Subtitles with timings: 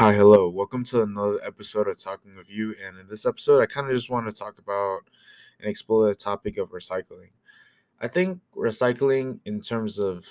[0.00, 0.48] Hi, hello.
[0.48, 2.74] Welcome to another episode of Talking with You.
[2.82, 5.00] And in this episode, I kind of just want to talk about
[5.58, 7.32] and explore the topic of recycling.
[8.00, 10.26] I think recycling, in terms of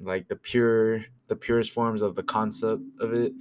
[0.00, 3.34] like the pure, the purest forms of the concept of it,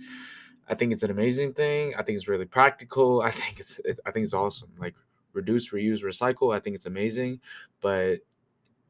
[0.67, 1.93] I think it's an amazing thing.
[1.97, 3.21] I think it's really practical.
[3.21, 4.71] I think it's, it's I think it's awesome.
[4.77, 4.95] Like
[5.31, 6.53] reduce, reuse, recycle.
[6.53, 7.39] I think it's amazing,
[7.79, 8.17] but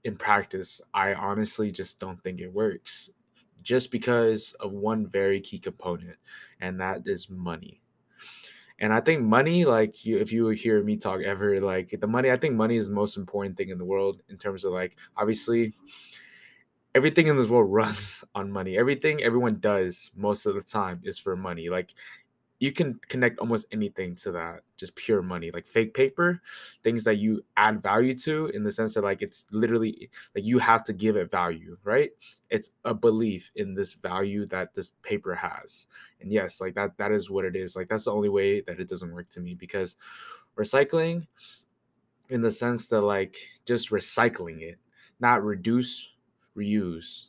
[0.04, 3.12] in practice, I honestly just don't think it works
[3.62, 6.18] just because of one very key component,
[6.60, 7.82] and that is money.
[8.80, 12.32] And I think money, like you, if you hear me talk ever, like the money,
[12.32, 14.98] I think money is the most important thing in the world in terms of like
[15.16, 15.76] obviously
[16.96, 18.78] everything in this world runs on money.
[18.78, 21.70] Everything everyone does most of the time is for money.
[21.70, 21.94] Like
[22.62, 26.40] you can connect almost anything to that just pure money like fake paper
[26.84, 30.60] things that you add value to in the sense that like it's literally like you
[30.60, 32.12] have to give it value right?
[32.52, 35.88] It's a belief in this value that this paper has.
[36.22, 37.76] And yes like that that is what it is.
[37.76, 39.96] Like that's the only way that it doesn't work to me because
[40.56, 41.26] recycling
[42.30, 44.78] in the sense that like just recycling it
[45.20, 46.10] not reduce
[46.56, 47.28] reuse.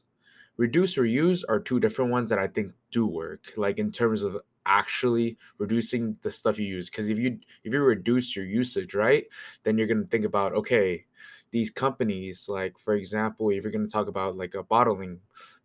[0.58, 4.36] Reduce reuse are two different ones that i think do work like in terms of
[4.66, 9.24] actually reducing the stuff you use because if you if you reduce your usage right
[9.64, 11.04] then you're going to think about okay
[11.50, 15.18] these companies like for example if you're going to talk about like a bottling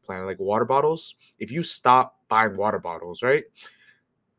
[0.04, 3.46] plant like water bottles if you stop buying water bottles right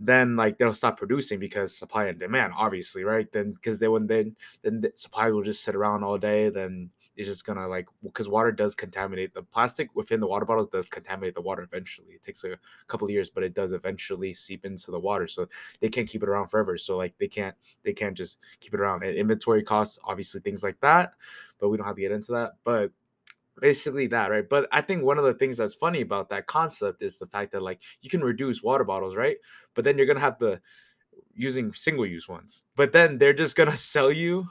[0.00, 4.06] then like they'll stop producing because supply and demand obviously right then because they would
[4.06, 7.88] then then the supply will just sit around all day then is just gonna like
[8.04, 12.12] because water does contaminate the plastic within the water bottles does contaminate the water eventually.
[12.14, 15.26] It takes a couple of years, but it does eventually seep into the water.
[15.26, 15.48] So
[15.80, 16.78] they can't keep it around forever.
[16.78, 19.02] So like they can't they can't just keep it around.
[19.02, 21.14] And inventory costs, obviously things like that,
[21.58, 22.52] but we don't have to get into that.
[22.62, 22.92] But
[23.60, 27.02] basically that right but i think one of the things that's funny about that concept
[27.02, 29.38] is the fact that like you can reduce water bottles right
[29.74, 30.60] but then you're gonna have to
[31.34, 34.46] using single use ones but then they're just gonna sell you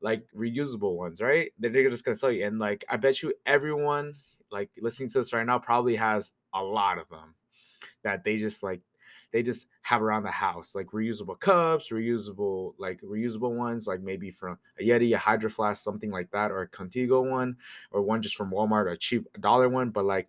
[0.00, 1.52] like reusable ones, right?
[1.58, 2.46] That they're just gonna sell you.
[2.46, 4.14] And like I bet you everyone
[4.50, 7.34] like listening to this right now probably has a lot of them
[8.04, 8.80] that they just like
[9.32, 14.30] they just have around the house like reusable cups reusable like reusable ones like maybe
[14.30, 17.56] from a yeti a hydro flask something like that or a contigo one
[17.90, 20.28] or one just from walmart a cheap dollar one but like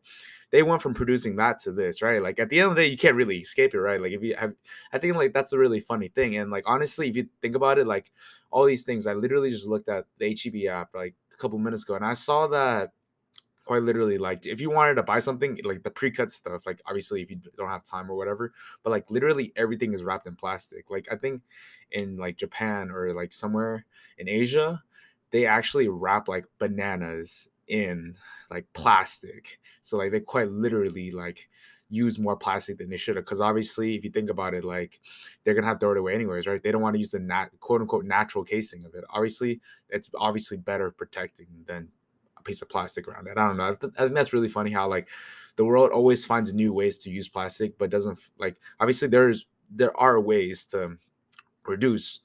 [0.49, 2.21] they went from producing that to this, right?
[2.21, 4.01] Like at the end of the day, you can't really escape it, right?
[4.01, 4.53] Like if you have,
[4.93, 6.37] I think like that's a really funny thing.
[6.37, 8.11] And like honestly, if you think about it, like
[8.51, 11.83] all these things, I literally just looked at the HEB app like a couple minutes
[11.83, 12.91] ago, and I saw that
[13.65, 17.21] quite literally like if you wanted to buy something like the pre-cut stuff like obviously
[17.21, 20.89] if you don't have time or whatever but like literally everything is wrapped in plastic
[20.89, 21.41] like i think
[21.91, 23.85] in like japan or like somewhere
[24.19, 24.81] in asia
[25.31, 28.15] they actually wrap like bananas in
[28.49, 29.59] like plastic.
[29.81, 31.49] So like they quite literally like
[31.89, 33.25] use more plastic than they should have.
[33.25, 34.99] Because obviously, if you think about it, like
[35.43, 36.61] they're gonna have to throw it away anyways, right?
[36.61, 39.03] They don't want to use the nat quote unquote natural casing of it.
[39.09, 41.87] Obviously, it's obviously better protecting than
[42.37, 43.37] a piece of plastic around it.
[43.37, 43.69] I don't know.
[43.69, 45.07] I, th- I think that's really funny how like
[45.55, 49.95] the world always finds new ways to use plastic, but doesn't like obviously there's there
[49.97, 50.97] are ways to
[51.65, 52.19] reduce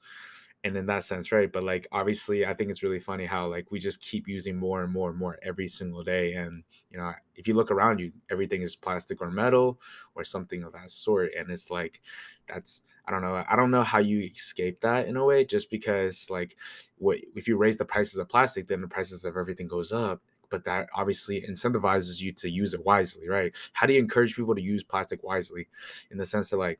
[0.63, 3.69] and in that sense right but like obviously i think it's really funny how like
[3.71, 7.11] we just keep using more and more and more every single day and you know
[7.35, 9.79] if you look around you everything is plastic or metal
[10.15, 12.01] or something of that sort and it's like
[12.47, 15.69] that's i don't know i don't know how you escape that in a way just
[15.69, 16.55] because like
[16.97, 20.21] what if you raise the prices of plastic then the prices of everything goes up
[20.53, 23.53] but that obviously incentivizes you to use it wisely right?
[23.73, 25.67] How do you encourage people to use plastic wisely?
[26.11, 26.79] In the sense that like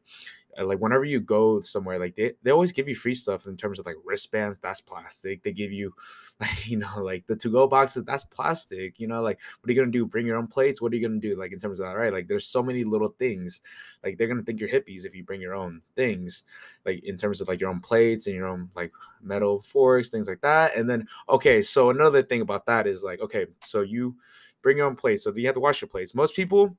[0.60, 3.58] Uh, like whenever you go somewhere like they, they always give you free stuff in
[3.58, 5.44] terms of like wristbands that's plastic.
[5.44, 5.94] They give you
[6.40, 9.80] like you know like the to-go boxes that's plastic you know like what are you
[9.80, 10.82] gonna do bring your own plates?
[10.82, 12.84] What are you gonna do like in terms of that right like there's so many
[12.84, 13.62] little things
[14.04, 16.44] like they're gonna think you're hippies if you bring your own things
[16.86, 20.28] like in terms of like your own plates and your own like metal forks things
[20.28, 24.16] like that and then okay so another thing about that is like okay so you
[24.64, 26.16] bring your own plates so you have to wash your plates.
[26.16, 26.76] Most people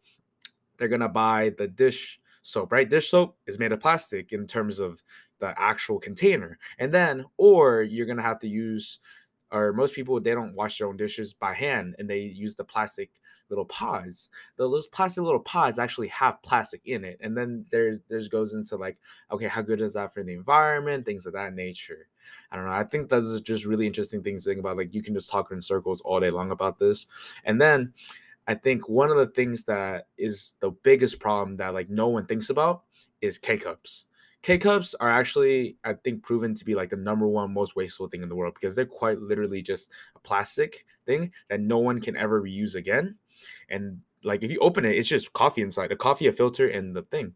[0.77, 2.89] they're gonna buy the dish soap, right?
[2.89, 5.03] Dish soap is made of plastic in terms of
[5.41, 6.59] the actual container.
[6.79, 9.01] And then, or you're going to have to use,
[9.51, 12.65] or most people, they don't wash their own dishes by hand and they use the
[12.65, 13.11] plastic
[13.49, 14.29] little pods.
[14.57, 17.19] Those plastic little pods actually have plastic in it.
[17.21, 18.99] And then there's, there's goes into like,
[19.31, 21.07] okay, how good is that for the environment?
[21.07, 22.09] Things of that nature.
[22.51, 22.73] I don't know.
[22.73, 24.77] I think that's just really interesting things to think about.
[24.77, 27.07] Like you can just talk in circles all day long about this.
[27.45, 27.95] And then
[28.47, 32.27] I think one of the things that is the biggest problem that like no one
[32.27, 32.85] thinks about
[33.21, 34.05] is K cups.
[34.43, 38.09] K cups are actually, I think, proven to be like the number one most wasteful
[38.09, 42.01] thing in the world because they're quite literally just a plastic thing that no one
[42.01, 43.17] can ever reuse again.
[43.71, 46.95] And like if you open it, it's just coffee inside, a coffee, a filter, and
[46.95, 47.35] the thing.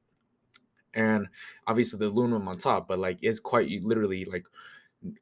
[0.95, 1.29] and
[1.67, 4.45] obviously the aluminum on top, but like it's quite literally like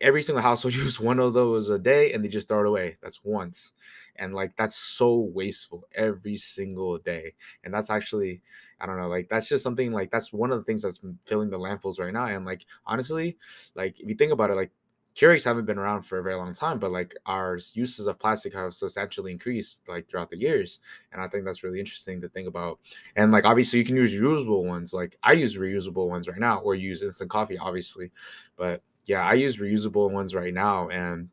[0.01, 2.97] every single household use one of those a day and they just throw it away.
[3.03, 3.73] That's once.
[4.17, 7.35] And like that's so wasteful every single day.
[7.65, 8.41] And that's actually,
[8.81, 11.51] I don't know, like that's just something like that's one of the things that's filling
[11.51, 12.27] the landfills right now.
[12.27, 13.37] And like honestly,
[13.75, 14.71] like if you think about it, like
[15.15, 18.53] Keurigs haven't been around for a very long time, but like our uses of plastic
[18.53, 20.79] have substantially increased like throughout the years.
[21.11, 22.79] And I think that's really interesting to think about.
[23.17, 24.93] And like obviously you can use reusable ones.
[24.93, 28.13] Like I use reusable ones right now or use instant coffee, obviously.
[28.57, 31.29] But yeah, I use reusable ones right now and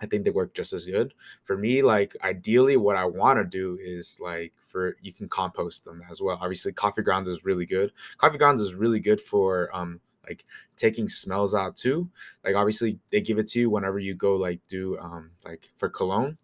[0.00, 1.14] I think they work just as good.
[1.44, 5.84] For me, like ideally what I want to do is like for you can compost
[5.84, 6.38] them as well.
[6.40, 7.92] Obviously, coffee grounds is really good.
[8.18, 10.44] Coffee grounds is really good for um like
[10.76, 12.08] taking smells out too.
[12.44, 15.88] Like obviously they give it to you whenever you go like do um like for
[15.88, 16.36] cologne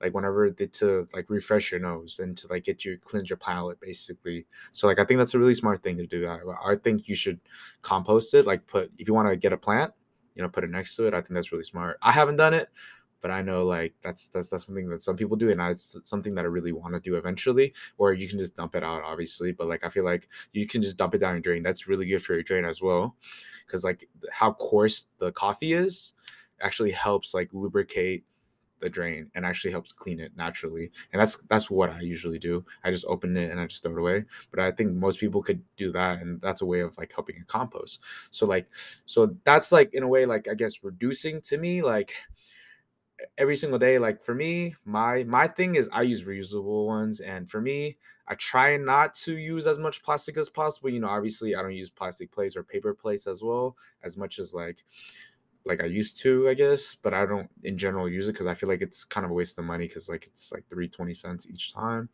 [0.00, 3.36] like whenever they to like refresh your nose and to like get you cleanse your
[3.36, 6.76] palate basically so like i think that's a really smart thing to do i, I
[6.76, 7.40] think you should
[7.82, 9.92] compost it like put if you want to get a plant
[10.38, 11.98] you know put it next to it i think that's really smart.
[12.00, 12.70] I haven't done it
[13.20, 16.34] but i know like that's that's that's something that some people do and it's something
[16.36, 19.50] that i really want to do eventually or you can just dump it out obviously
[19.50, 21.62] but like i feel like you can just dump it down your drain.
[21.62, 23.16] That's really good for your drain as well
[23.66, 26.12] because like how coarse the coffee is
[26.60, 28.24] actually helps like lubricate
[28.80, 30.90] the drain and actually helps clean it naturally.
[31.12, 32.64] And that's that's what I usually do.
[32.84, 34.24] I just open it and I just throw it away.
[34.50, 37.36] But I think most people could do that and that's a way of like helping
[37.36, 38.00] it compost.
[38.30, 38.66] So like
[39.06, 42.12] so that's like in a way like I guess reducing to me like
[43.36, 47.50] every single day like for me my my thing is I use reusable ones and
[47.50, 47.96] for me
[48.28, 50.90] I try not to use as much plastic as possible.
[50.90, 54.38] You know, obviously I don't use plastic plates or paper plates as well as much
[54.38, 54.84] as like
[55.68, 58.54] like I used to, I guess, but I don't in general use it because I
[58.54, 61.14] feel like it's kind of a waste of money because like it's like three twenty
[61.14, 62.08] cents each time.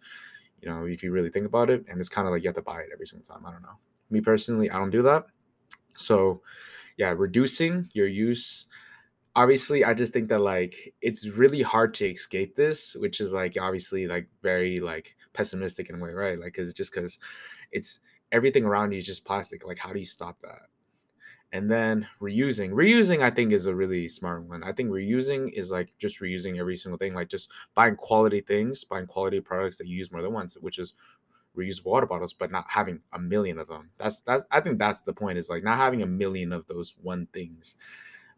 [0.60, 2.56] You know, if you really think about it, and it's kind of like you have
[2.56, 3.46] to buy it every single time.
[3.46, 3.78] I don't know.
[4.10, 5.26] Me personally, I don't do that.
[5.96, 6.42] So,
[6.96, 8.66] yeah, reducing your use.
[9.36, 13.56] Obviously, I just think that like it's really hard to escape this, which is like
[13.60, 16.38] obviously like very like pessimistic in a way, right?
[16.38, 17.18] Like, cause just because
[17.72, 18.00] it's
[18.32, 19.66] everything around you is just plastic.
[19.66, 20.62] Like, how do you stop that?
[21.54, 22.70] And then reusing.
[22.72, 24.62] Reusing i think is a really smart one.
[24.64, 28.84] I think reusing is like just reusing every single thing like just buying quality things
[28.84, 30.94] buying quality products that you use more than once which is
[31.56, 33.90] reusable water bottles but not having a million of them.
[33.98, 36.94] That's that's i think that's the point is like not having a million of those
[37.00, 37.76] one things.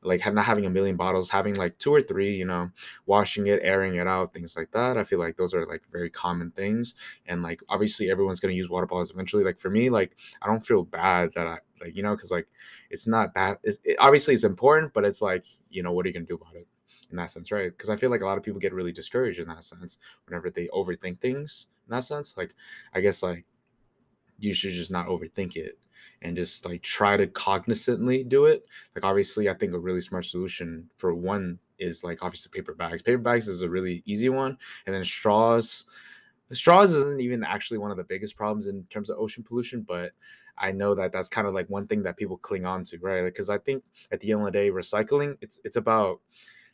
[0.02, 2.70] Like not having a million bottles having like two or three you know
[3.06, 6.10] washing it airing it out things like that i feel like those are like very
[6.10, 6.94] common things.
[7.26, 9.42] And like obviously everyone's going to use water bottles eventually.
[9.44, 12.46] Like for me like i don't feel bad that i like you know because like
[12.90, 16.08] it's not bad it's, it, obviously it's important but it's like you know what are
[16.08, 16.66] you to do about it
[17.10, 19.38] in that sense right because i feel like a lot of people get really discouraged
[19.38, 22.54] in that sense whenever they overthink things in that sense like
[22.94, 23.44] i guess like
[24.38, 25.78] you should just not overthink it
[26.22, 28.64] and just like try to cognizantly do it.
[28.94, 33.02] Like obviously, I think a really smart solution for one is like obviously paper bags.
[33.02, 34.56] Paper bags is a really easy one,
[34.86, 35.84] and then straws.
[36.52, 40.12] Straws isn't even actually one of the biggest problems in terms of ocean pollution, but
[40.58, 43.24] I know that that's kind of like one thing that people cling on to, right?
[43.24, 46.20] Because I think at the end of the day, recycling it's it's about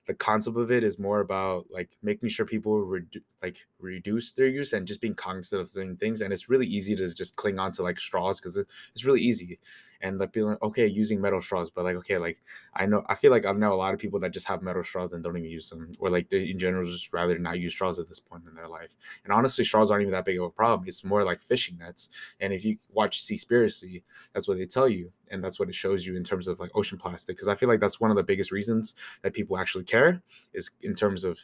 [0.07, 4.49] the concept of it is more about like making sure people redu- like reduce their
[4.49, 7.59] use and just being cognizant of certain things and it's really easy to just cling
[7.59, 9.61] on to like straws because it's really easy
[10.03, 12.43] and like being like, okay, using metal straws, but like, okay, like
[12.75, 14.83] I know, I feel like I know a lot of people that just have metal
[14.83, 17.73] straws and don't even use them, or like they in general just rather not use
[17.73, 18.97] straws at this point in their life.
[19.25, 20.87] And honestly, straws aren't even that big of a problem.
[20.89, 22.09] It's more like fishing nets.
[22.41, 24.03] And if you watch Seaspiracy,
[24.35, 26.71] that's what they tell you, and that's what it shows you in terms of like
[26.75, 27.37] ocean plastic.
[27.37, 30.21] Because I feel like that's one of the biggest reasons that people actually care
[30.53, 31.39] is in terms of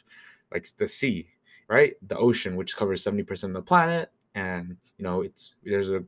[0.51, 1.29] like the sea,
[1.69, 1.93] right?
[2.05, 6.03] The ocean, which covers seventy percent of the planet, and you know it's there's a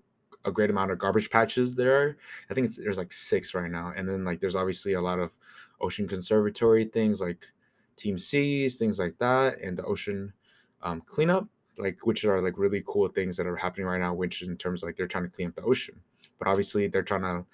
[0.46, 2.18] a great amount of garbage patches there.
[2.50, 5.32] I think there's like six right now, and then like there's obviously a lot of
[5.80, 7.48] ocean conservatory things like
[7.96, 10.34] Team Seas, things like that, and the ocean
[10.82, 14.14] um, cleanup, like which are like really cool things that are happening right now.
[14.14, 16.00] Which in terms of like they're trying to clean up the ocean,
[16.40, 17.46] but obviously they're trying to.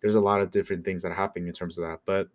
[0.00, 2.28] There's a lot of different things that are happening in terms of that, but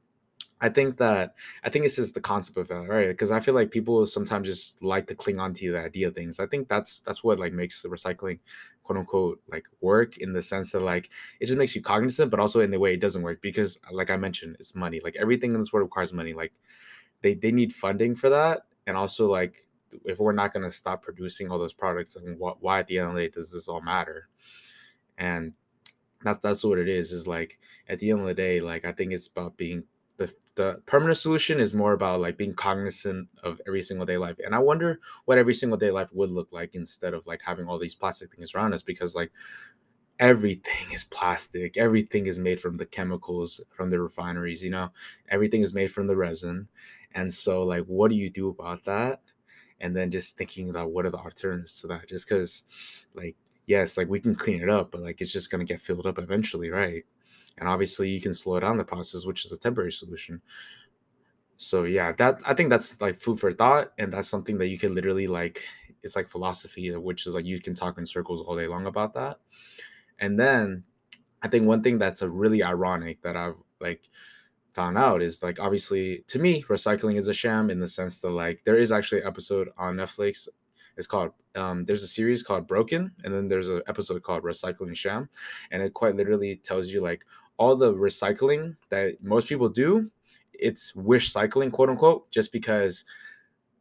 [0.61, 3.09] I think that I think it's just the concept of it, right?
[3.09, 6.15] Because I feel like people sometimes just like to cling on to the idea of
[6.15, 6.39] things.
[6.39, 8.39] I think that's that's what like makes the recycling
[8.83, 11.09] quote unquote like work in the sense that like
[11.41, 14.09] it just makes you cognizant, but also in the way it doesn't work because like
[14.09, 15.01] I mentioned, it's money.
[15.03, 16.33] Like everything in this world requires money.
[16.33, 16.53] Like
[17.21, 19.67] they they need funding for that, and also like
[20.05, 23.09] if we're not gonna stop producing all those products, then what why at the end
[23.09, 24.29] of the day does this all matter?
[25.17, 25.53] And
[26.23, 27.11] that's that's what it is.
[27.13, 27.59] Is like
[27.89, 29.83] at the end of the day, like I think it's about being
[30.17, 34.37] the the permanent solution is more about like being cognizant of every single day life
[34.43, 37.67] and i wonder what every single day life would look like instead of like having
[37.67, 39.31] all these plastic things around us because like
[40.19, 41.77] everything is plastic.
[41.77, 44.89] Everything is made from the chemicals from the refineries, you know,
[45.29, 46.67] everything is made from the resin.
[47.13, 49.21] And so, like, what do you do about that?
[49.79, 52.07] And then just thinking about what are the alternatives to that?
[52.07, 52.63] Just because,
[53.13, 53.35] like,
[53.67, 56.07] yes, like we can clean it up, but like it's just going to get filled
[56.07, 57.03] up eventually, right?
[57.57, 60.41] And obviously, you can slow down the process, which is a temporary solution.
[61.57, 63.93] So, yeah, that I think that's like food for thought.
[63.97, 65.63] And that's something that you can literally like,
[66.03, 69.13] it's like philosophy, which is like you can talk in circles all day long about
[69.13, 69.39] that
[70.19, 70.83] and then
[71.41, 74.09] I think one thing that's a really ironic that I've like
[74.73, 78.31] found out is like obviously to me recycling is a sham in the sense that
[78.31, 80.47] like there is actually an episode on Netflix.
[80.97, 84.95] It's called um, there's a series called Broken, and then there's an episode called Recycling
[84.95, 85.29] Sham,
[85.71, 87.25] and it quite literally tells you like
[87.57, 90.09] all the recycling that most people do.
[90.53, 93.05] It's wish cycling, quote unquote, just because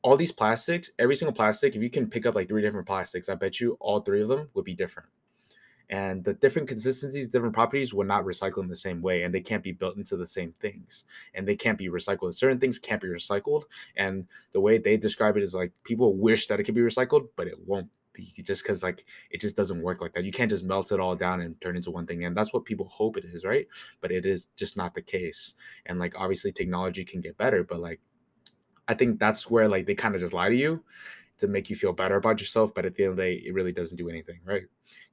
[0.03, 3.29] all these plastics, every single plastic, if you can pick up like three different plastics,
[3.29, 5.09] I bet you all three of them would be different.
[5.91, 9.41] And the different consistencies different properties will not recycle in the same way and they
[9.41, 11.05] can't be built into the same things.
[11.35, 12.35] And they can't be recycled.
[12.35, 13.65] Certain things can't be recycled
[13.97, 17.29] and the way they describe it is like people wish that it could be recycled
[17.37, 17.89] but it won't
[18.43, 20.25] just because like it just doesn't work like that.
[20.25, 22.65] You can't just melt it all down and turn into one thing and that's what
[22.65, 23.67] people hope it is right?
[24.01, 25.55] But it is just not the case
[25.87, 28.01] and like obviously technology can get better but like
[28.89, 30.83] i think that's where like they kind of just lie to you
[31.39, 33.55] to make you feel better about yourself but at the end of the day it
[33.55, 34.65] really doesn't do anything right?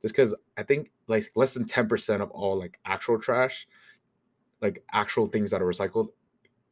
[0.01, 3.67] Just because I think like less than 10% of all like actual trash,
[4.61, 6.09] like actual things that are recycled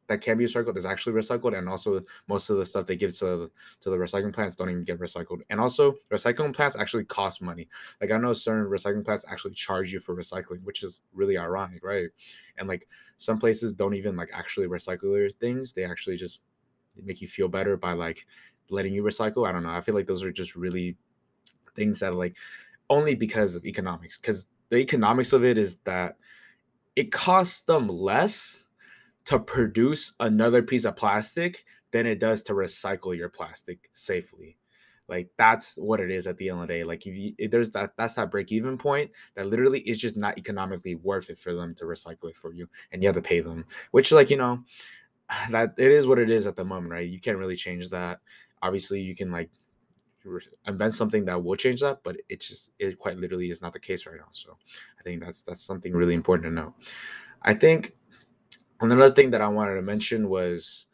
[0.10, 3.18] that can be recycled is actually recycled and also most of the stuff they give
[3.20, 3.50] to
[3.80, 5.40] to the recycling plants don't even get recycled.
[5.50, 7.70] And also recycling plants actually cost money.
[8.02, 11.84] Like i know certain recycling plants actually charge you for recycling which is really ironic
[11.84, 12.10] right?
[12.58, 12.88] And like
[13.18, 15.74] some places don't even like actually recycle their things.
[15.74, 16.40] They actually just
[17.02, 18.26] make you feel better by like
[18.70, 19.48] letting you recycle.
[19.48, 19.70] I don't know.
[19.70, 20.98] I feel like those are just really
[21.76, 22.36] things that are like
[22.90, 26.18] only because of economics because the economics of it is that
[26.96, 28.66] it costs them less
[29.30, 34.58] to produce another piece of plastic than it does to recycle your plastic safely.
[35.08, 36.84] Like that's what it is at the end of the day.
[36.84, 40.18] Like if, you, if there's that that's that break even point that literally is just
[40.18, 43.22] not economically worth it for them to recycle it for you and you have to
[43.22, 43.66] pay them.
[43.92, 44.64] Which like you know
[45.52, 47.08] that it is what it is at the moment right?
[47.08, 48.22] You can't really change that.
[48.64, 49.52] Obviously you can like
[50.66, 53.80] invent something that will change that, but it just it quite literally is not the
[53.80, 54.30] case right now.
[54.32, 54.58] So
[55.00, 56.74] I think that's that's something really important to know.
[57.44, 57.94] I think
[58.82, 60.86] another thing that I wanted to mention was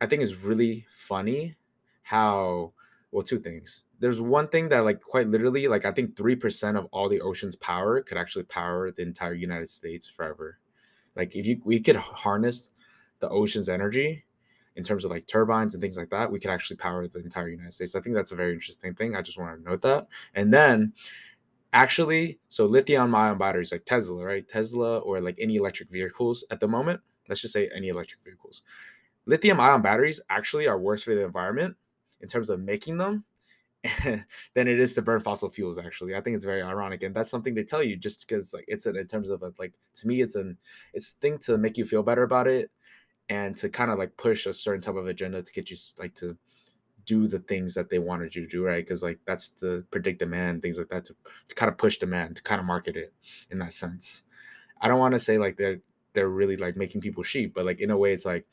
[0.00, 1.56] I think it's really funny
[2.02, 2.72] how
[3.12, 3.84] well two things.
[3.98, 7.56] There's one thing that like quite literally like I think 3% of all the ocean's
[7.56, 10.58] power could actually power the entire United States forever.
[11.16, 12.70] Like if you we could harness
[13.18, 14.24] the ocean's energy
[14.76, 17.48] in terms of like turbines and things like that, we could actually power the entire
[17.48, 17.94] United States.
[17.94, 19.14] I think that's a very interesting thing.
[19.14, 20.06] I just want to note that.
[20.34, 20.94] And then
[21.72, 24.48] actually, so lithium ion batteries like Tesla, right?
[24.48, 27.00] Tesla or like any electric vehicles at the moment,
[27.30, 28.60] let's just say any electric vehicles.
[29.24, 31.76] Lithium ion batteries actually are worse for the environment
[32.20, 33.24] in terms of making them
[34.04, 37.30] than it is to burn fossil fuels actually i think it's very ironic and that's
[37.30, 40.06] something they tell you just because like it's an, in terms of a, like to
[40.06, 40.54] me it's an
[40.92, 42.70] it's thing to make you feel better about it
[43.30, 46.14] and to kind of like push a certain type of agenda to get you like
[46.14, 46.36] to
[47.06, 48.84] do the things that they wanted you to do, right?
[48.84, 51.14] Because like that's to predict demand, things like that, to,
[51.48, 53.12] to kind of push demand, to kind of market it
[53.50, 54.22] in that sense.
[54.80, 55.80] I don't want to say like they're
[56.12, 58.46] they're really like making people sheep, but like in a way, it's like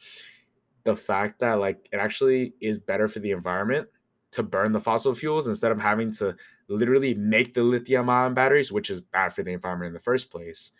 [0.83, 3.87] the fact that like it actually is better for the environment
[4.31, 6.35] to burn the fossil fuels instead of having to
[6.67, 10.29] literally make the lithium ion batteries, which is bad for the environment in the first
[10.29, 10.71] place,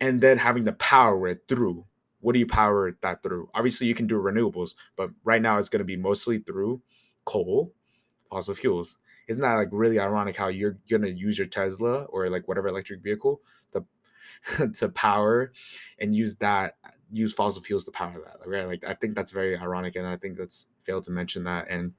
[0.00, 1.84] and then having to power it through
[2.20, 3.48] what do you power that through?
[3.54, 6.82] Obviously, you can do renewables, but right now it's going to be mostly through
[7.24, 7.72] coal,
[8.28, 8.98] fossil fuels.
[9.28, 12.68] Isn't that like really ironic how you're going to use your Tesla or like whatever
[12.68, 13.40] electric vehicle
[13.72, 13.84] to
[14.74, 15.52] to power
[15.98, 16.76] and use that
[17.12, 20.16] use fossil fuels to power that right like i think that's very ironic and i
[20.16, 21.92] think that's failed to mention that and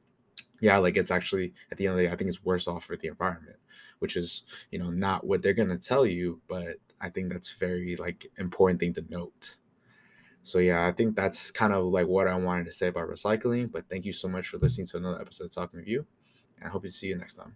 [0.61, 2.85] yeah like it's actually at the end of the day i think it's worse off
[2.85, 3.57] for the environment
[3.99, 7.51] which is you know not what they're going to tell you but i think that's
[7.53, 9.57] very like important thing to note
[10.43, 13.71] so yeah, I think that's kind of like what I wanted to say about recycling.
[13.71, 16.05] But thank you so much for listening to another episode of Talking with You.
[16.57, 17.55] And I hope to see you next time.